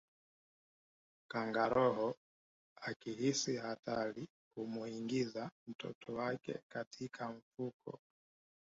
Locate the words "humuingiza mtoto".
4.55-6.13